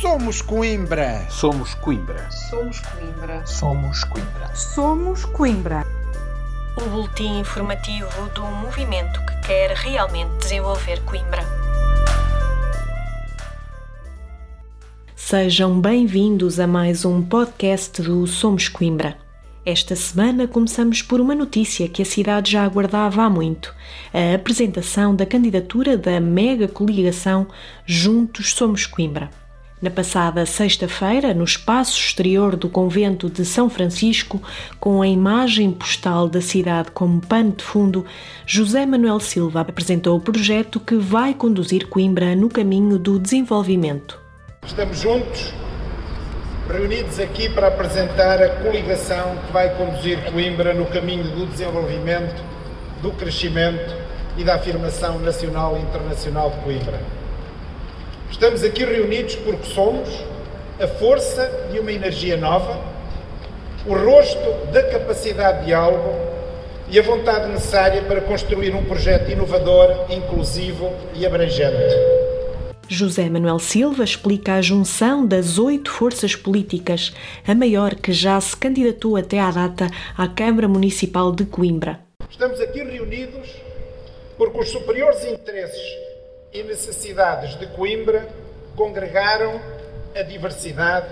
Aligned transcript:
Somos 0.00 0.40
Coimbra. 0.40 1.26
Somos 1.28 1.74
Coimbra. 1.74 2.26
Somos 2.30 2.80
Coimbra. 2.80 3.46
Somos 3.46 4.04
Coimbra. 4.04 4.56
Somos 4.56 5.24
Coimbra. 5.26 5.86
O 6.80 6.88
boletim 6.88 7.40
informativo 7.40 8.08
do 8.34 8.40
movimento 8.46 9.20
que 9.26 9.46
quer 9.46 9.72
realmente 9.72 10.38
desenvolver 10.38 11.02
Coimbra. 11.04 11.44
Sejam 15.14 15.78
bem-vindos 15.78 16.58
a 16.58 16.66
mais 16.66 17.04
um 17.04 17.20
podcast 17.20 18.00
do 18.00 18.26
Somos 18.26 18.70
Coimbra. 18.70 19.18
Esta 19.66 19.94
semana 19.94 20.48
começamos 20.48 21.02
por 21.02 21.20
uma 21.20 21.34
notícia 21.34 21.86
que 21.90 22.00
a 22.00 22.06
cidade 22.06 22.52
já 22.52 22.64
aguardava 22.64 23.22
há 23.22 23.28
muito: 23.28 23.74
a 24.14 24.34
apresentação 24.34 25.14
da 25.14 25.26
candidatura 25.26 25.98
da 25.98 26.18
mega 26.18 26.66
coligação 26.66 27.46
Juntos 27.84 28.54
Somos 28.54 28.86
Coimbra. 28.86 29.39
Na 29.82 29.90
passada 29.90 30.44
sexta-feira, 30.44 31.32
no 31.32 31.42
espaço 31.42 31.98
exterior 31.98 32.54
do 32.54 32.68
convento 32.68 33.30
de 33.30 33.46
São 33.46 33.70
Francisco, 33.70 34.42
com 34.78 35.00
a 35.00 35.08
imagem 35.08 35.72
postal 35.72 36.28
da 36.28 36.42
cidade 36.42 36.90
como 36.90 37.18
pano 37.22 37.52
de 37.52 37.64
fundo, 37.64 38.04
José 38.44 38.84
Manuel 38.84 39.18
Silva 39.20 39.62
apresentou 39.62 40.18
o 40.18 40.20
projeto 40.20 40.78
que 40.78 40.96
vai 40.96 41.32
conduzir 41.32 41.88
Coimbra 41.88 42.36
no 42.36 42.50
caminho 42.50 42.98
do 42.98 43.18
desenvolvimento. 43.18 44.20
Estamos 44.66 44.98
juntos 44.98 45.50
reunidos 46.68 47.18
aqui 47.18 47.48
para 47.48 47.68
apresentar 47.68 48.42
a 48.42 48.50
coligação 48.56 49.38
que 49.46 49.50
vai 49.50 49.74
conduzir 49.76 50.30
Coimbra 50.30 50.74
no 50.74 50.84
caminho 50.84 51.24
do 51.24 51.46
desenvolvimento, 51.46 52.44
do 53.00 53.12
crescimento 53.12 53.96
e 54.36 54.44
da 54.44 54.56
afirmação 54.56 55.18
nacional 55.20 55.78
e 55.78 55.80
internacional 55.80 56.50
de 56.50 56.56
Coimbra. 56.58 57.19
Estamos 58.30 58.62
aqui 58.62 58.84
reunidos 58.84 59.34
porque 59.36 59.66
somos 59.66 60.08
a 60.80 60.86
força 60.86 61.68
de 61.70 61.78
uma 61.78 61.92
energia 61.92 62.36
nova, 62.36 62.80
o 63.86 63.92
rosto 63.92 64.72
da 64.72 64.82
capacidade 64.84 65.60
de 65.60 65.66
diálogo 65.66 66.14
e 66.88 66.98
a 66.98 67.02
vontade 67.02 67.48
necessária 67.48 68.02
para 68.02 68.20
construir 68.20 68.74
um 68.74 68.84
projeto 68.84 69.30
inovador, 69.30 70.06
inclusivo 70.10 70.90
e 71.14 71.26
abrangente. 71.26 71.94
José 72.88 73.28
Manuel 73.28 73.58
Silva 73.58 74.04
explica 74.04 74.54
a 74.54 74.62
junção 74.62 75.26
das 75.26 75.58
oito 75.58 75.90
forças 75.90 76.34
políticas, 76.34 77.12
a 77.46 77.54
maior 77.54 77.94
que 77.94 78.12
já 78.12 78.40
se 78.40 78.56
candidatou 78.56 79.16
até 79.16 79.38
à 79.38 79.50
data 79.50 79.88
à 80.16 80.26
Câmara 80.26 80.66
Municipal 80.66 81.30
de 81.30 81.44
Coimbra. 81.44 82.00
Estamos 82.30 82.60
aqui 82.60 82.82
reunidos 82.82 83.48
porque 84.38 84.58
os 84.58 84.70
superiores 84.70 85.24
interesses 85.24 86.09
e 86.52 86.62
necessidades 86.62 87.58
de 87.58 87.66
Coimbra 87.68 88.28
congregaram 88.76 89.60
a 90.14 90.22
diversidade, 90.22 91.08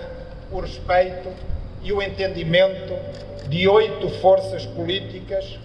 o 0.51 0.59
respeito 0.59 1.29
e 1.81 1.93
o 1.93 2.01
entendimento 2.01 2.93
de 3.47 3.67
oito 3.67 4.09
forças 4.21 4.65
políticas 4.65 5.57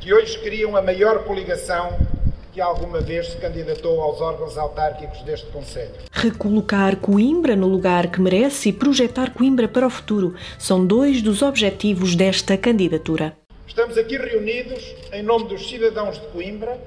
que 0.00 0.12
hoje 0.12 0.38
criam 0.40 0.76
a 0.76 0.82
maior 0.82 1.24
coligação 1.24 1.96
que 2.52 2.60
alguma 2.60 3.00
vez 3.00 3.28
se 3.28 3.36
candidatou 3.38 4.00
aos 4.00 4.20
órgãos 4.20 4.58
autárquicos 4.58 5.22
deste 5.22 5.46
Conselho. 5.46 5.94
Recolocar 6.10 6.96
Coimbra 6.96 7.56
no 7.56 7.66
lugar 7.66 8.10
que 8.10 8.20
merece 8.20 8.68
e 8.68 8.72
projetar 8.72 9.32
Coimbra 9.32 9.68
para 9.68 9.86
o 9.86 9.90
futuro 9.90 10.34
são 10.58 10.84
dois 10.84 11.22
dos 11.22 11.42
objetivos 11.42 12.14
desta 12.14 12.56
candidatura. 12.56 13.36
Estamos 13.66 13.96
aqui 13.96 14.16
reunidos 14.16 14.94
em 15.12 15.22
nome 15.22 15.48
dos 15.48 15.68
cidadãos 15.68 16.20
de 16.20 16.26
Coimbra 16.28 16.78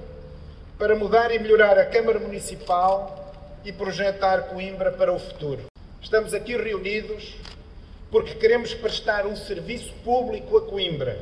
para 0.78 0.95
mudar 0.95 1.31
e 1.33 1.39
melhorar 1.39 1.80
a 1.80 1.86
Câmara 1.86 2.20
Municipal 2.20 3.33
e 3.66 3.72
projetar 3.72 4.44
Coimbra 4.44 4.92
para 4.92 5.11
o 5.11 5.17
futuro. 5.17 5.66
Estamos 6.00 6.36
aqui 6.36 6.56
reunidos 6.56 7.36
porque 8.11 8.36
queremos 8.36 8.75
prestar 8.75 9.25
um 9.25 9.36
serviço 9.36 9.92
público 10.03 10.55
a 10.55 10.61
Coimbra, 10.61 11.17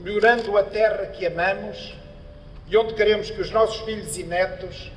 melhorando 0.00 0.58
a 0.58 0.62
terra 0.62 1.06
que 1.06 1.24
amamos 1.24 1.94
e 2.68 2.76
onde 2.76 2.92
queremos 2.92 3.30
que 3.30 3.40
os 3.40 3.50
nossos 3.50 3.80
filhos 3.80 4.16
e 4.18 4.24
netos 4.24 4.92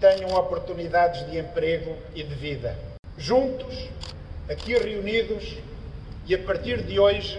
tenham 0.00 0.30
oportunidades 0.30 1.28
de 1.28 1.36
emprego 1.36 1.96
e 2.14 2.22
de 2.22 2.34
vida. 2.36 2.78
Juntos, 3.18 3.88
aqui 4.48 4.74
reunidos, 4.74 5.56
e 6.26 6.34
a 6.36 6.38
partir 6.38 6.82
de 6.82 7.00
hoje, 7.00 7.38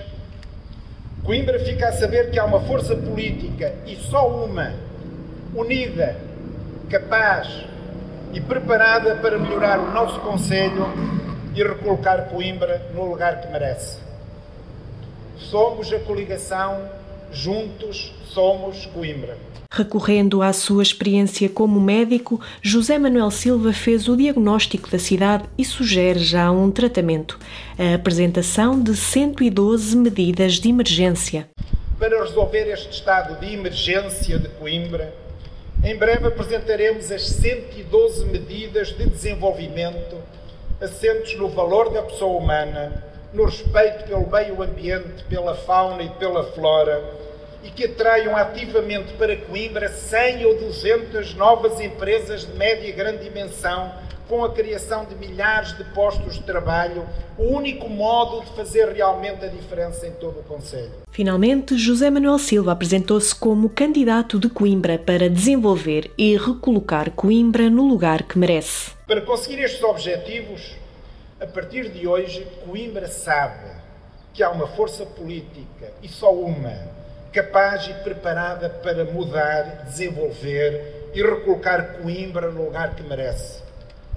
Coimbra 1.24 1.58
fica 1.60 1.88
a 1.88 1.94
saber 1.94 2.32
que 2.32 2.38
há 2.38 2.44
uma 2.44 2.62
força 2.62 2.96
política 2.96 3.74
e 3.88 3.96
só 3.96 4.28
uma, 4.28 4.74
unida, 5.56 6.18
capaz 6.90 7.48
e 8.34 8.42
preparada 8.42 9.16
para 9.16 9.38
melhorar 9.38 9.80
o 9.80 9.92
nosso 9.92 10.20
Conselho 10.20 10.86
e 11.56 11.64
recolocar 11.64 12.30
Coimbra 12.30 12.92
no 12.94 13.06
lugar 13.06 13.42
que 13.42 13.48
merece. 13.48 14.00
Somos 15.38 15.92
a 15.94 16.00
coligação, 16.00 16.82
juntos 17.32 18.14
somos 18.28 18.86
Coimbra. 18.88 19.38
Recorrendo 19.72 20.42
à 20.42 20.54
sua 20.54 20.84
experiência 20.84 21.50
como 21.50 21.80
médico, 21.82 22.40
José 22.62 22.98
Manuel 22.98 23.32
Silva 23.32 23.74
fez 23.74 24.08
o 24.08 24.16
diagnóstico 24.16 24.90
da 24.90 25.00
cidade 25.00 25.46
e 25.58 25.66
sugere 25.66 26.20
já 26.20 26.52
um 26.52 26.70
tratamento: 26.72 27.40
a 27.78 27.96
apresentação 27.96 28.82
de 28.82 28.96
112 28.96 29.96
medidas 29.98 30.54
de 30.54 30.70
emergência. 30.70 31.50
Para 31.98 32.22
resolver 32.22 32.70
este 32.72 32.92
estado 32.92 33.40
de 33.40 33.54
emergência 33.54 34.38
de 34.38 34.50
Coimbra, 34.50 35.14
em 35.86 35.96
breve 35.96 36.28
apresentaremos 36.28 37.12
as 37.12 37.28
112 37.28 38.26
medidas 38.26 38.88
de 38.88 39.06
desenvolvimento 39.06 40.18
assentes 40.82 41.38
no 41.38 41.48
valor 41.48 41.92
da 41.92 42.02
pessoa 42.02 42.40
humana, 42.40 43.04
no 43.32 43.46
respeito 43.46 44.06
pelo 44.06 44.28
meio 44.28 44.64
ambiente, 44.64 45.24
pela 45.30 45.54
fauna 45.54 46.02
e 46.02 46.10
pela 46.10 46.44
flora 46.54 47.04
e 47.64 47.70
que 47.70 47.86
atraiam 47.86 48.36
ativamente 48.36 49.14
para 49.14 49.38
Coimbra 49.38 49.90
100 49.90 50.46
ou 50.46 50.60
200 50.60 51.36
novas 51.36 51.80
empresas 51.80 52.48
de 52.48 52.54
média 52.54 52.88
e 52.88 52.92
grande 52.92 53.24
dimensão, 53.24 53.94
com 54.28 54.44
a 54.44 54.52
criação 54.52 55.06
de 55.06 55.16
milhares 55.16 55.76
de 55.78 55.84
postos 55.86 56.36
de 56.36 56.44
trabalho, 56.44 57.06
o 57.38 57.44
único 57.44 57.90
modo 57.90 58.44
de 58.44 58.56
fazer 58.56 58.90
realmente 58.90 59.46
a 59.46 59.48
diferença 59.48 60.08
em 60.08 60.12
todo 60.12 60.40
o 60.40 60.44
Conselho. 60.44 60.92
Finalmente, 61.12 61.78
José 61.78 62.10
Manuel 62.10 62.40
Silva 62.40 62.72
apresentou-se 62.72 63.34
como 63.34 63.70
candidato 63.70 64.40
de 64.40 64.50
Coimbra 64.50 64.98
para 64.98 65.30
desenvolver 65.30 66.12
e 66.18 66.36
recolocar 66.38 67.12
Coimbra 67.12 67.70
no 67.70 67.88
lugar 67.88 68.24
que 68.24 68.38
merece. 68.38 68.92
Para 69.08 69.22
conseguir 69.22 69.60
estes 69.60 69.84
objetivos, 69.84 70.76
a 71.40 71.46
partir 71.46 71.90
de 71.90 72.08
hoje, 72.08 72.48
Coimbra 72.66 73.08
sabe 73.08 73.70
que 74.34 74.44
há 74.44 74.50
uma 74.50 74.68
força 74.68 75.06
política 75.06 75.94
e 76.02 76.08
só 76.08 76.34
uma 76.34 76.74
capaz 77.32 77.88
e 77.88 77.94
preparada 77.96 78.70
para 78.70 79.04
mudar, 79.04 79.84
desenvolver 79.86 81.12
e 81.14 81.22
recolocar 81.22 81.98
Coimbra 81.98 82.50
no 82.50 82.66
lugar 82.66 82.96
que 82.96 83.04
merece. 83.04 83.65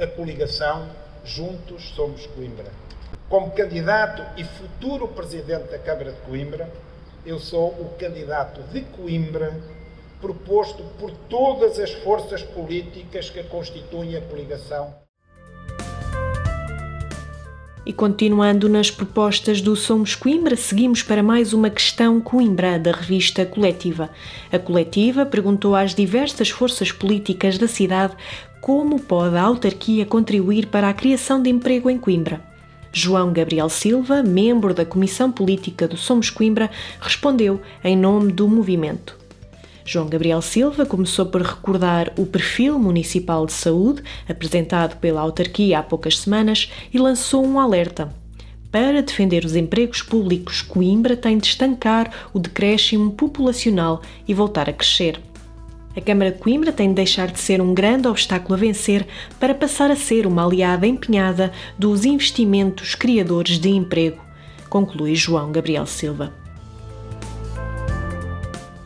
A 0.00 0.06
coligação 0.06 0.88
Juntos 1.24 1.88
Somos 1.96 2.24
Coimbra. 2.28 2.70
Como 3.28 3.50
candidato 3.50 4.22
e 4.40 4.44
futuro 4.44 5.08
presidente 5.08 5.72
da 5.72 5.78
Câmara 5.78 6.12
de 6.12 6.20
Coimbra, 6.20 6.72
eu 7.26 7.40
sou 7.40 7.70
o 7.70 7.96
candidato 7.98 8.62
de 8.72 8.82
Coimbra 8.82 9.52
proposto 10.20 10.84
por 11.00 11.10
todas 11.28 11.80
as 11.80 11.92
forças 11.94 12.44
políticas 12.44 13.28
que 13.28 13.42
constituem 13.42 14.14
a 14.14 14.20
coligação 14.20 14.94
e 17.88 17.92
continuando 17.94 18.68
nas 18.68 18.90
propostas 18.90 19.62
do 19.62 19.74
Somos 19.74 20.14
Coimbra, 20.14 20.54
seguimos 20.56 21.02
para 21.02 21.22
mais 21.22 21.54
uma 21.54 21.70
questão 21.70 22.20
Coimbra 22.20 22.78
da 22.78 22.92
revista 22.92 23.46
Coletiva. 23.46 24.10
A 24.52 24.58
coletiva 24.58 25.24
perguntou 25.24 25.74
às 25.74 25.94
diversas 25.94 26.50
forças 26.50 26.92
políticas 26.92 27.56
da 27.56 27.66
cidade 27.66 28.14
como 28.60 29.00
pode 29.00 29.36
a 29.36 29.42
autarquia 29.42 30.04
contribuir 30.04 30.66
para 30.66 30.88
a 30.88 30.94
criação 30.94 31.40
de 31.40 31.50
emprego 31.50 31.88
em 31.88 31.98
Coimbra. 31.98 32.40
João 32.92 33.32
Gabriel 33.32 33.68
Silva, 33.68 34.22
membro 34.22 34.74
da 34.74 34.84
Comissão 34.84 35.30
Política 35.30 35.86
do 35.86 35.96
Somos 35.96 36.30
Coimbra, 36.30 36.70
respondeu 37.00 37.60
em 37.84 37.96
nome 37.96 38.32
do 38.32 38.48
movimento. 38.48 39.16
João 39.84 40.06
Gabriel 40.06 40.42
Silva 40.42 40.84
começou 40.84 41.26
por 41.26 41.40
recordar 41.40 42.12
o 42.18 42.26
perfil 42.26 42.78
municipal 42.78 43.46
de 43.46 43.52
saúde 43.52 44.02
apresentado 44.28 44.98
pela 44.98 45.20
autarquia 45.20 45.78
há 45.78 45.82
poucas 45.82 46.18
semanas 46.18 46.70
e 46.92 46.98
lançou 46.98 47.46
um 47.46 47.58
alerta. 47.58 48.12
Para 48.70 49.00
defender 49.00 49.46
os 49.46 49.56
empregos 49.56 50.02
públicos, 50.02 50.60
Coimbra 50.60 51.16
tem 51.16 51.38
de 51.38 51.46
estancar 51.46 52.28
o 52.34 52.38
decréscimo 52.38 53.12
populacional 53.12 54.02
e 54.26 54.34
voltar 54.34 54.68
a 54.68 54.74
crescer. 54.74 55.18
A 55.98 56.00
Câmara 56.00 56.30
de 56.30 56.38
Coimbra 56.38 56.72
tem 56.72 56.90
de 56.90 56.94
deixar 56.94 57.26
de 57.26 57.40
ser 57.40 57.60
um 57.60 57.74
grande 57.74 58.06
obstáculo 58.06 58.54
a 58.54 58.56
vencer 58.56 59.04
para 59.40 59.52
passar 59.52 59.90
a 59.90 59.96
ser 59.96 60.28
uma 60.28 60.46
aliada 60.46 60.86
empenhada 60.86 61.50
dos 61.76 62.04
investimentos 62.04 62.94
criadores 62.94 63.58
de 63.58 63.70
emprego, 63.70 64.22
conclui 64.70 65.16
João 65.16 65.50
Gabriel 65.50 65.86
Silva. 65.86 66.32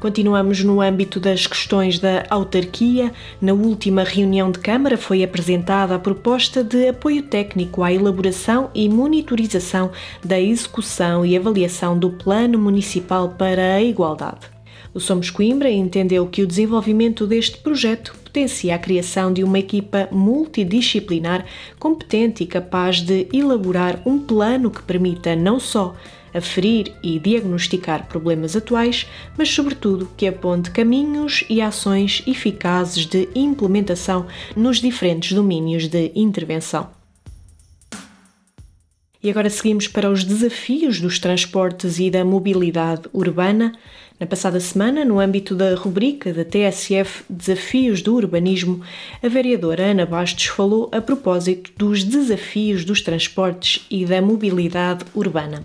Continuamos 0.00 0.64
no 0.64 0.81
âmbito 0.81 1.20
das 1.20 1.47
questões 1.47 1.99
da 1.99 2.25
autarquia. 2.31 3.12
Na 3.43 3.53
última 3.53 4.05
reunião 4.05 4.50
de 4.50 4.58
Câmara 4.58 4.97
foi 4.97 5.23
apresentada 5.23 5.94
a 5.94 5.99
proposta 5.99 6.65
de 6.65 6.88
apoio 6.88 7.25
técnico 7.25 7.82
à 7.82 7.93
elaboração 7.93 8.70
e 8.75 8.88
monitorização 8.88 9.91
da 10.25 10.41
execução 10.41 11.26
e 11.26 11.37
avaliação 11.37 11.97
do 11.97 12.08
Plano 12.08 12.58
Municipal 12.58 13.29
para 13.29 13.75
a 13.75 13.82
Igualdade. 13.82 14.52
O 14.94 15.00
Somos 15.00 15.31
Coimbra 15.31 15.71
entendeu 15.71 16.27
que 16.27 16.43
o 16.43 16.47
desenvolvimento 16.47 17.27
deste 17.27 17.56
projeto 17.56 18.15
potencia 18.23 18.75
a 18.75 18.79
criação 18.79 19.33
de 19.33 19.43
uma 19.43 19.59
equipa 19.59 20.06
multidisciplinar 20.12 21.47
competente 21.79 22.44
e 22.44 22.47
capaz 22.47 23.00
de 23.00 23.27
elaborar 23.33 24.03
um 24.05 24.19
plano 24.19 24.71
que 24.71 24.83
permita 24.83 25.35
não 25.35 25.59
só 25.59 25.94
aferir 26.35 26.93
e 27.03 27.19
diagnosticar 27.19 28.06
problemas 28.06 28.55
atuais, 28.55 29.06
mas, 29.37 29.49
sobretudo, 29.49 30.11
que 30.17 30.27
aponte 30.27 30.71
caminhos 30.71 31.44
e 31.49 31.62
ações 31.62 32.23
eficazes 32.27 33.06
de 33.06 33.29
implementação 33.35 34.27
nos 34.55 34.79
diferentes 34.79 35.33
domínios 35.33 35.89
de 35.89 36.12
intervenção. 36.15 37.02
E 39.23 39.31
agora 39.31 39.49
seguimos 39.49 39.87
para 39.87 40.11
os 40.11 40.25
desafios 40.25 41.01
dos 41.01 41.21
transportes 41.21 42.01
e 42.01 42.11
da 42.11 42.25
mobilidade 42.25 43.03
urbana. 43.13 43.73
Na 44.19 44.27
passada 44.27 44.59
semana, 44.59 45.05
no 45.05 45.21
âmbito 45.21 45.55
da 45.55 45.77
rubrica 45.77 46.33
da 46.33 46.45
TSF 46.45 47.23
Desafios 47.31 48.03
do 48.03 48.17
Urbanismo, 48.17 48.83
a 49.23 49.29
vereadora 49.29 49.93
Ana 49.93 50.05
Bastos 50.05 50.47
falou 50.47 50.89
a 50.91 51.01
propósito 51.01 51.71
dos 51.77 52.03
desafios 52.03 52.85
dos 52.85 53.01
transportes 53.01 53.87
e 53.89 54.05
da 54.05 54.21
mobilidade 54.21 55.05
urbana. 55.15 55.65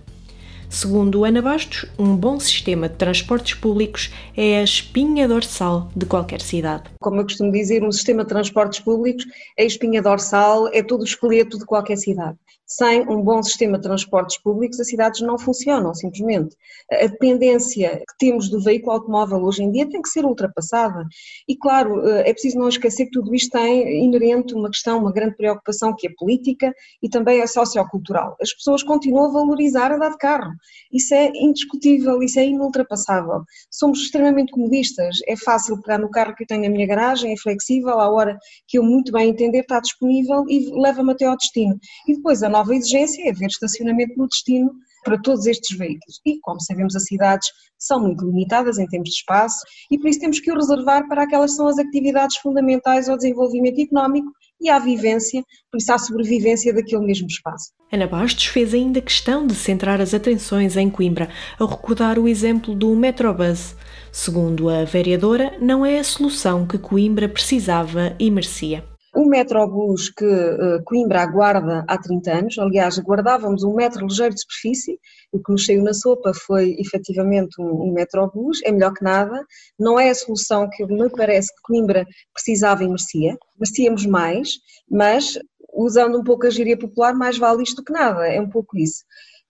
Segundo 0.69 1.25
Ana 1.25 1.41
Bastos, 1.41 1.89
um 1.97 2.15
bom 2.15 2.39
sistema 2.39 2.87
de 2.87 2.95
transportes 2.95 3.55
públicos 3.55 4.11
é 4.35 4.59
a 4.59 4.63
espinha 4.63 5.27
dorsal 5.27 5.89
de 5.95 6.05
qualquer 6.05 6.41
cidade. 6.41 6.83
Como 6.99 7.21
eu 7.21 7.23
costumo 7.23 7.51
dizer, 7.51 7.83
um 7.83 7.91
sistema 7.91 8.21
de 8.21 8.29
transportes 8.29 8.81
públicos 8.81 9.25
é 9.57 9.63
a 9.63 9.65
espinha 9.65 9.99
dorsal, 9.99 10.67
é 10.71 10.83
todo 10.83 11.01
o 11.01 11.05
esqueleto 11.05 11.57
de 11.57 11.65
qualquer 11.65 11.95
cidade 11.95 12.37
sem 12.67 13.07
um 13.09 13.21
bom 13.21 13.41
sistema 13.41 13.77
de 13.77 13.83
transportes 13.83 14.37
públicos, 14.37 14.79
as 14.79 14.87
cidades 14.87 15.21
não 15.21 15.39
funcionam, 15.39 15.93
simplesmente. 15.93 16.55
A 16.91 17.07
dependência 17.07 17.97
que 17.97 18.17
temos 18.19 18.49
do 18.49 18.61
veículo 18.61 18.91
automóvel 18.91 19.41
hoje 19.43 19.63
em 19.63 19.71
dia 19.71 19.89
tem 19.89 20.01
que 20.01 20.09
ser 20.09 20.25
ultrapassada. 20.25 21.05
E, 21.47 21.55
claro, 21.55 22.05
é 22.07 22.31
preciso 22.33 22.59
não 22.59 22.67
esquecer 22.67 23.05
que 23.05 23.11
tudo 23.11 23.33
isto 23.33 23.51
tem 23.51 24.03
inerente 24.03 24.53
uma 24.53 24.69
questão, 24.69 24.99
uma 24.99 25.13
grande 25.13 25.37
preocupação 25.37 25.95
que 25.95 26.07
é 26.07 26.11
política 26.17 26.73
e 27.01 27.07
também 27.07 27.39
é 27.39 27.47
sociocultural. 27.47 28.35
As 28.41 28.53
pessoas 28.53 28.83
continuam 28.83 29.29
a 29.29 29.31
valorizar 29.31 29.93
andar 29.93 30.09
de 30.09 30.17
carro. 30.17 30.51
Isso 30.91 31.13
é 31.13 31.31
indiscutível, 31.35 32.21
isso 32.21 32.37
é 32.39 32.45
inultrapassável. 32.45 33.43
Somos 33.71 33.99
extremamente 33.99 34.51
comodistas. 34.51 35.17
É 35.25 35.37
fácil 35.37 35.81
pegar 35.81 35.99
no 35.99 36.11
carro 36.11 36.35
que 36.35 36.43
eu 36.43 36.47
tenho 36.47 36.63
na 36.63 36.69
minha 36.69 36.85
garagem, 36.85 37.31
é 37.31 37.37
flexível, 37.37 37.99
à 37.99 38.09
hora 38.11 38.37
que 38.67 38.77
eu 38.77 38.83
muito 38.83 39.11
bem 39.11 39.29
entender 39.29 39.59
está 39.59 39.79
disponível 39.79 40.43
e 40.49 40.69
leva-me 40.81 41.13
até 41.13 41.25
ao 41.25 41.37
destino. 41.37 41.79
E 42.07 42.15
depois 42.15 42.43
a 42.43 42.49
nova 42.57 42.75
exigência 42.75 43.23
é 43.23 43.29
haver 43.29 43.47
estacionamento 43.47 44.13
no 44.17 44.27
destino 44.27 44.71
para 45.03 45.21
todos 45.21 45.45
estes 45.45 45.77
veículos. 45.77 46.19
E, 46.25 46.39
como 46.41 46.59
sabemos, 46.59 46.95
as 46.95 47.03
cidades 47.03 47.49
são 47.77 48.01
muito 48.01 48.25
limitadas 48.25 48.79
em 48.79 48.87
termos 48.87 49.09
de 49.09 49.15
espaço 49.15 49.59
e 49.91 49.99
por 49.99 50.09
isso 50.09 50.19
temos 50.19 50.39
que 50.39 50.51
o 50.51 50.55
reservar 50.55 51.07
para 51.07 51.23
aquelas 51.23 51.51
que 51.51 51.57
são 51.57 51.67
as 51.67 51.77
atividades 51.77 52.37
fundamentais 52.37 53.07
ao 53.07 53.15
desenvolvimento 53.15 53.79
económico 53.79 54.31
e 54.59 54.69
à 54.69 54.79
vivência, 54.79 55.43
por 55.71 55.77
isso 55.77 55.93
à 55.93 55.99
sobrevivência 55.99 56.73
daquele 56.73 57.05
mesmo 57.05 57.27
espaço. 57.27 57.71
Ana 57.91 58.07
Bastos 58.07 58.47
fez 58.47 58.73
ainda 58.73 58.99
questão 58.99 59.45
de 59.45 59.53
centrar 59.53 60.01
as 60.01 60.15
atenções 60.15 60.75
em 60.75 60.89
Coimbra, 60.89 61.29
ao 61.59 61.67
recordar 61.67 62.17
o 62.17 62.27
exemplo 62.27 62.73
do 62.73 62.95
Metrobus. 62.95 63.75
Segundo 64.11 64.67
a 64.67 64.83
vereadora, 64.83 65.55
não 65.61 65.85
é 65.85 65.99
a 65.99 66.03
solução 66.03 66.65
que 66.65 66.79
Coimbra 66.79 67.29
precisava 67.29 68.15
e 68.17 68.31
merecia 68.31 68.83
o 69.17 69.25
Metrobus 69.25 70.11
que 70.11 70.23
uh, 70.23 70.83
Coimbra 70.85 71.23
aguarda 71.23 71.83
há 71.87 71.97
30 71.97 72.31
anos, 72.31 72.59
aliás, 72.59 72.99
aguardávamos 72.99 73.63
um 73.63 73.73
metro 73.73 74.05
ligeiro 74.05 74.35
de 74.35 74.41
superfície, 74.41 74.99
o 75.31 75.39
que 75.41 75.51
nos 75.51 75.65
saiu 75.65 75.83
na 75.83 75.91
sopa 75.91 76.33
foi 76.35 76.75
efetivamente 76.77 77.59
um, 77.59 77.87
um 77.87 77.93
Metrobus, 77.93 78.61
é 78.63 78.71
melhor 78.71 78.93
que 78.93 79.03
nada, 79.03 79.43
não 79.79 79.99
é 79.99 80.11
a 80.11 80.15
solução 80.15 80.69
que 80.69 80.85
me 80.85 81.09
parece 81.09 81.47
que 81.47 81.61
Coimbra 81.63 82.05
precisava 82.31 82.83
e 82.83 82.87
merecia, 82.87 83.35
merecíamos 83.59 84.05
mais, 84.05 84.51
mas 84.87 85.39
usando 85.73 86.19
um 86.19 86.23
pouco 86.23 86.45
a 86.45 86.51
gíria 86.51 86.77
popular, 86.77 87.15
mais 87.15 87.39
vale 87.39 87.63
isto 87.63 87.83
que 87.83 87.91
nada, 87.91 88.27
é 88.27 88.39
um 88.39 88.49
pouco 88.49 88.77
isso 88.77 89.03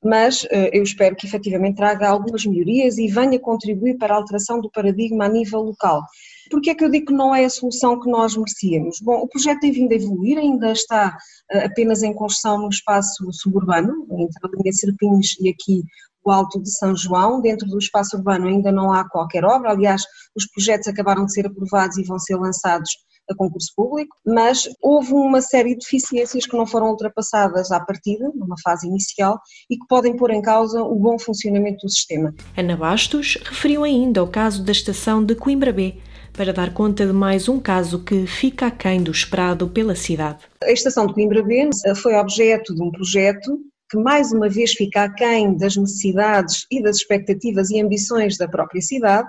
mas 0.04 0.44
uh, 0.44 0.70
eu 0.72 0.84
espero 0.84 1.16
que 1.16 1.26
efetivamente 1.26 1.78
traga 1.78 2.08
algumas 2.08 2.46
melhorias 2.46 3.00
e 3.00 3.08
venha 3.08 3.40
contribuir 3.40 3.98
para 3.98 4.14
a 4.14 4.18
alteração 4.18 4.62
do 4.62 4.70
paradigma 4.70 5.26
a 5.26 5.30
nível 5.30 5.60
local. 5.60 6.04
Porque 6.50 6.70
é 6.70 6.76
que 6.76 6.84
eu 6.84 6.90
digo 6.90 7.08
que 7.08 7.14
não 7.14 7.34
é 7.34 7.46
a 7.46 7.50
solução 7.50 8.00
que 8.00 8.10
nós 8.10 8.36
merecíamos? 8.36 9.00
Bom, 9.02 9.22
o 9.22 9.28
projeto 9.28 9.60
tem 9.60 9.72
vindo 9.72 9.92
a 9.92 9.96
evoluir, 9.96 10.38
ainda 10.38 10.72
está 10.72 11.18
uh, 11.54 11.66
apenas 11.66 12.04
em 12.04 12.14
construção 12.14 12.60
no 12.60 12.70
espaço 12.70 13.32
suburbano, 13.32 14.06
entre 14.12 14.40
a 14.44 14.62
linha 14.62 14.74
Serpins 14.74 15.36
e 15.40 15.50
aqui 15.50 15.84
o 16.24 16.32
Alto 16.32 16.62
de 16.62 16.70
São 16.78 16.96
João. 16.96 17.42
Dentro 17.42 17.68
do 17.68 17.78
espaço 17.78 18.18
urbano 18.18 18.48
ainda 18.48 18.72
não 18.72 18.92
há 18.92 19.08
qualquer 19.08 19.46
obra, 19.46 19.72
aliás, 19.72 20.04
os 20.36 20.46
projetos 20.48 20.88
acabaram 20.88 21.26
de 21.26 21.34
ser 21.34 21.48
aprovados 21.48 21.98
e 21.98 22.04
vão 22.04 22.20
ser 22.20 22.36
lançados 22.36 22.90
a 23.30 23.36
concurso 23.36 23.74
público, 23.76 24.16
mas 24.26 24.70
houve 24.82 25.14
uma 25.14 25.42
série 25.42 25.72
de 25.72 25.80
deficiências 25.80 26.46
que 26.46 26.56
não 26.56 26.66
foram 26.66 26.88
ultrapassadas 26.88 27.72
à 27.72 27.80
partida, 27.80 28.32
numa 28.34 28.56
fase 28.64 28.88
inicial, 28.88 29.40
e 29.70 29.78
que 29.78 29.86
podem 29.88 30.16
pôr 30.16 30.32
em 30.32 30.42
causa 30.42 30.82
o 30.82 30.96
bom 30.96 31.20
funcionamento 31.20 31.86
do 31.86 31.90
sistema. 31.90 32.34
Ana 32.56 32.78
Bastos 32.78 33.38
referiu 33.44 33.84
ainda 33.84 34.24
o 34.24 34.28
caso 34.28 34.64
da 34.64 34.72
estação 34.72 35.24
de 35.24 35.36
Coimbra 35.36 35.74
B, 35.74 35.98
para 36.38 36.54
dar 36.54 36.72
conta 36.72 37.04
de 37.04 37.12
mais 37.12 37.50
um 37.50 37.60
caso 37.60 38.04
que 38.04 38.28
fica 38.28 38.68
aquém 38.68 39.02
do 39.02 39.10
esperado 39.10 39.68
pela 39.68 39.96
cidade. 39.96 40.46
A 40.64 40.72
estação 40.72 41.08
de 41.08 41.14
Coimbra 41.16 41.42
B 41.42 41.68
foi 41.96 42.14
objeto 42.14 42.76
de 42.76 42.84
um 42.84 42.92
projeto 42.92 43.60
que 43.90 43.98
mais 43.98 44.32
uma 44.32 44.48
vez 44.48 44.74
fica 44.74 45.06
aquém 45.06 45.58
das 45.58 45.76
necessidades 45.76 46.68
e 46.72 46.84
das 46.84 46.98
expectativas 46.98 47.72
e 47.72 47.82
ambições 47.82 48.38
da 48.38 48.48
própria 48.48 48.82
cidade. 48.82 49.28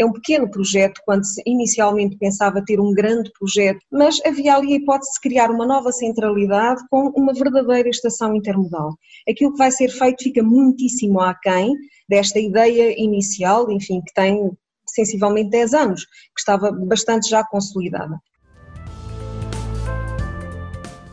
É 0.00 0.04
um 0.04 0.12
pequeno 0.12 0.50
projeto, 0.50 1.00
quando 1.04 1.24
se 1.24 1.42
inicialmente 1.46 2.16
pensava 2.16 2.64
ter 2.64 2.80
um 2.80 2.92
grande 2.92 3.30
projeto, 3.38 3.78
mas 3.90 4.18
havia 4.24 4.56
ali 4.56 4.72
a 4.72 4.76
hipótese 4.76 5.12
de 5.14 5.20
criar 5.20 5.50
uma 5.50 5.66
nova 5.66 5.92
centralidade 5.92 6.82
com 6.90 7.08
uma 7.16 7.34
verdadeira 7.34 7.88
estação 7.88 8.34
intermodal. 8.34 8.96
Aquilo 9.28 9.52
que 9.52 9.58
vai 9.58 9.70
ser 9.70 9.90
feito 9.90 10.24
fica 10.24 10.42
muitíssimo 10.42 11.20
aquém 11.20 11.72
desta 12.08 12.40
ideia 12.40 12.94
inicial, 13.00 13.70
enfim, 13.70 14.00
que 14.00 14.14
tem 14.14 14.50
sensivelmente 14.88 15.50
10 15.50 15.74
anos, 15.74 16.04
que 16.04 16.40
estava 16.40 16.70
bastante 16.72 17.28
já 17.28 17.44
consolidada. 17.44 18.18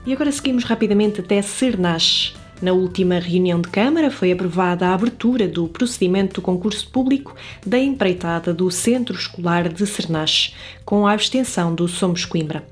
E 0.06 0.14
agora 0.14 0.32
seguimos 0.32 0.64
rapidamente 0.64 1.20
até 1.20 1.42
Cernache. 1.42 2.36
Na 2.62 2.72
última 2.72 3.20
reunião 3.20 3.60
de 3.60 3.68
Câmara 3.68 4.10
foi 4.10 4.32
aprovada 4.32 4.88
a 4.88 4.94
abertura 4.94 5.48
do 5.48 5.68
procedimento 5.68 6.36
do 6.36 6.42
concurso 6.42 6.90
público 6.90 7.36
da 7.66 7.78
empreitada 7.78 8.54
do 8.54 8.72
Centro 8.72 9.16
Escolar 9.16 9.68
de 9.68 9.86
Cernache, 9.86 10.54
com 10.86 11.06
a 11.06 11.12
abstenção 11.12 11.76
do 11.76 11.88
Somos 11.88 12.24
Coimbra. 12.24 12.66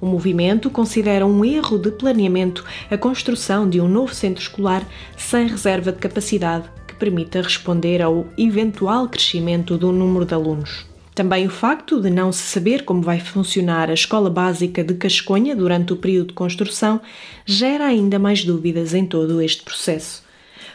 O 0.00 0.06
movimento 0.06 0.68
considera 0.68 1.26
um 1.26 1.44
erro 1.44 1.78
de 1.78 1.90
planeamento 1.92 2.64
a 2.90 2.98
construção 2.98 3.68
de 3.68 3.80
um 3.80 3.88
novo 3.88 4.14
centro 4.14 4.42
escolar 4.42 4.86
sem 5.16 5.46
reserva 5.46 5.90
de 5.90 5.98
capacidade 5.98 6.68
permita 6.96 7.42
responder 7.42 8.02
ao 8.02 8.26
eventual 8.36 9.08
crescimento 9.08 9.76
do 9.76 9.92
número 9.92 10.24
de 10.24 10.34
alunos. 10.34 10.86
Também 11.14 11.46
o 11.46 11.50
facto 11.50 11.98
de 11.98 12.10
não 12.10 12.30
se 12.30 12.42
saber 12.42 12.84
como 12.84 13.00
vai 13.00 13.18
funcionar 13.18 13.88
a 13.88 13.94
escola 13.94 14.28
básica 14.28 14.84
de 14.84 14.92
Casconha 14.94 15.56
durante 15.56 15.94
o 15.94 15.96
período 15.96 16.28
de 16.28 16.34
construção 16.34 17.00
gera 17.46 17.86
ainda 17.86 18.18
mais 18.18 18.44
dúvidas 18.44 18.92
em 18.92 19.06
todo 19.06 19.40
este 19.40 19.62
processo. 19.62 20.22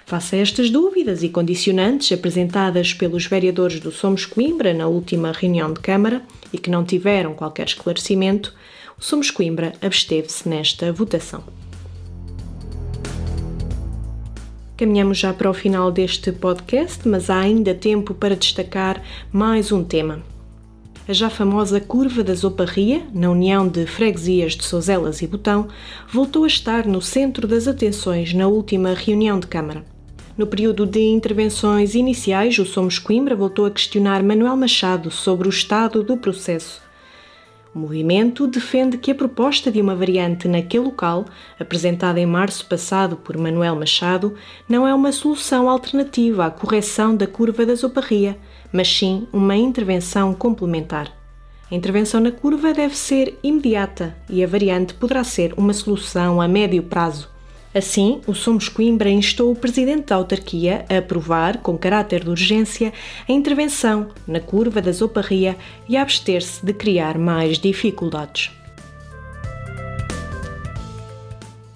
Face 0.04 0.36
a 0.36 0.40
estas 0.40 0.72
dúvidas 0.72 1.22
e 1.22 1.30
condicionantes 1.30 2.12
apresentadas 2.12 2.92
pelos 2.92 3.28
vereadores 3.28 3.80
do 3.80 3.92
Somos 3.92 4.26
Coimbra 4.26 4.74
na 4.74 4.88
última 4.88 5.32
reunião 5.32 5.72
de 5.72 5.80
Câmara 5.80 6.24
e 6.52 6.58
que 6.58 6.72
não 6.72 6.84
tiveram 6.84 7.36
qualquer 7.36 7.68
esclarecimento, 7.68 8.54
o 8.98 9.04
Somos 9.04 9.30
Coimbra 9.30 9.74
absteve-se 9.80 10.50
nesta 10.50 10.92
votação. 10.92 11.61
Caminhamos 14.82 15.20
já 15.20 15.32
para 15.32 15.48
o 15.48 15.54
final 15.54 15.92
deste 15.92 16.32
podcast, 16.32 17.08
mas 17.08 17.30
há 17.30 17.38
ainda 17.38 17.72
tempo 17.72 18.16
para 18.16 18.36
destacar 18.36 19.00
mais 19.32 19.72
um 19.72 19.84
tema. 19.84 20.24
A 21.08 21.14
já 21.14 21.30
famosa 21.30 21.80
Curva 21.80 22.24
da 22.24 22.34
Zoparria, 22.34 23.04
na 23.14 23.30
união 23.30 23.68
de 23.68 23.86
freguesias 23.86 24.54
de 24.54 24.64
Sozelas 24.64 25.22
e 25.22 25.28
Botão, 25.28 25.68
voltou 26.12 26.46
a 26.46 26.48
estar 26.48 26.88
no 26.88 27.00
centro 27.00 27.48
das 27.48 27.68
atenções 27.68 28.34
na 28.34 28.48
última 28.48 28.96
reunião 28.96 29.40
de 29.40 29.46
Câmara. 29.46 29.86
No 30.36 30.48
período 30.48 30.88
de 30.88 31.00
intervenções 31.00 31.94
iniciais, 31.94 32.58
o 32.58 32.66
Somos 32.66 32.98
Coimbra 32.98 33.36
voltou 33.36 33.68
a 33.68 33.72
questionar 33.72 34.24
Manuel 34.24 34.58
Machado 34.58 35.12
sobre 35.12 35.48
o 35.48 35.52
estado 35.52 36.02
do 36.02 36.18
processo 36.18 36.82
o 37.74 37.80
movimento 37.80 38.48
defende 38.48 38.98
que 38.98 39.12
a 39.12 39.16
proposta 39.16 39.72
de 39.72 39.80
uma 39.80 39.96
variante 39.96 40.46
naquele 40.48 40.84
local, 40.84 41.26
apresentada 41.58 42.20
em 42.20 42.26
março 42.26 42.66
passado 42.66 43.16
por 43.16 43.38
Manuel 43.38 43.78
Machado, 43.78 44.36
não 44.68 44.86
é 44.86 44.94
uma 44.94 45.14
solução 45.14 45.70
alternativa 45.70 46.46
à 46.46 46.52
correção 46.52 47.16
da 47.16 47.26
curva 47.26 47.66
da 47.66 47.74
Zoparria, 47.74 48.38
mas 48.74 48.90
sim 48.90 49.26
uma 49.32 49.56
intervenção 49.56 50.34
complementar. 50.34 51.12
A 51.72 51.76
intervenção 51.76 52.20
na 52.20 52.32
curva 52.32 52.74
deve 52.74 52.98
ser 52.98 53.40
imediata 53.42 54.18
e 54.30 54.44
a 54.44 54.48
variante 54.48 54.94
poderá 54.94 55.24
ser 55.24 55.54
uma 55.56 55.72
solução 55.72 56.42
a 56.42 56.48
médio 56.50 56.84
prazo. 56.84 57.31
Assim, 57.74 58.20
o 58.28 58.34
Somos 58.34 58.68
Coimbra 58.68 59.10
instou 59.10 59.50
o 59.50 59.56
presidente 59.56 60.08
da 60.08 60.16
autarquia 60.16 60.86
a 60.90 60.98
aprovar, 60.98 61.60
com 61.60 61.78
caráter 61.78 62.24
de 62.24 62.30
urgência, 62.30 62.92
a 63.28 63.32
intervenção 63.32 64.10
na 64.28 64.42
curva 64.42 64.82
da 64.82 64.92
Zoparria 64.92 65.56
e 65.88 65.96
a 65.96 66.02
abster-se 66.02 66.66
de 66.66 66.74
criar 66.74 67.18
mais 67.18 67.58
dificuldades. 67.58 68.52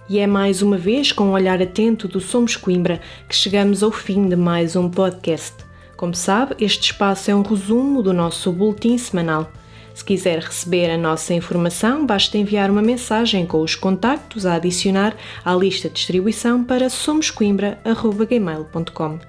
E 0.09 0.19
é 0.19 0.27
mais 0.27 0.61
uma 0.61 0.77
vez 0.77 1.13
com 1.13 1.29
um 1.29 1.31
olhar 1.31 1.61
atento 1.61 2.07
do 2.09 2.19
Somos 2.19 2.57
Coimbra 2.57 2.99
que 3.27 3.35
chegamos 3.35 3.81
ao 3.81 3.91
fim 3.91 4.27
de 4.27 4.35
mais 4.35 4.75
um 4.75 4.89
podcast. 4.89 5.55
Como 5.95 6.13
sabe, 6.13 6.55
este 6.59 6.91
espaço 6.91 7.31
é 7.31 7.35
um 7.35 7.41
resumo 7.41 8.03
do 8.03 8.11
nosso 8.11 8.51
boletim 8.51 8.97
semanal. 8.97 9.49
Se 9.95 10.03
quiser 10.03 10.39
receber 10.39 10.91
a 10.91 10.97
nossa 10.97 11.33
informação, 11.33 12.05
basta 12.05 12.37
enviar 12.37 12.69
uma 12.69 12.81
mensagem 12.81 13.45
com 13.45 13.61
os 13.61 13.75
contactos 13.75 14.45
a 14.45 14.55
adicionar 14.55 15.15
à 15.43 15.55
lista 15.55 15.87
de 15.87 15.95
distribuição 15.95 16.65
para 16.65 16.89
somoscoimbra.gmail.com. 16.89 19.19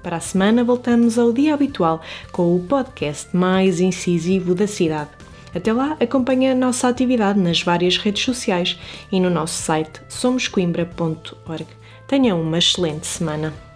Para 0.00 0.18
a 0.18 0.20
semana 0.20 0.62
voltamos 0.62 1.18
ao 1.18 1.32
dia 1.32 1.52
habitual 1.52 2.00
com 2.30 2.54
o 2.54 2.60
podcast 2.60 3.36
mais 3.36 3.80
incisivo 3.80 4.54
da 4.54 4.68
cidade. 4.68 5.10
Até 5.52 5.72
lá, 5.72 5.96
acompanhe 6.00 6.48
a 6.48 6.54
nossa 6.54 6.86
atividade 6.86 7.40
nas 7.40 7.60
várias 7.60 7.96
redes 7.96 8.22
sociais 8.22 8.78
e 9.10 9.18
no 9.18 9.28
nosso 9.28 9.60
site 9.60 10.00
somoscoimbra.org. 10.08 11.66
Tenha 12.06 12.36
uma 12.36 12.58
excelente 12.58 13.08
semana. 13.08 13.71